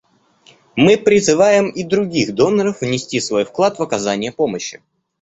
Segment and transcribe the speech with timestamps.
[0.75, 4.81] Мы призываем и других доноров внести свой вклад в оказание помощи.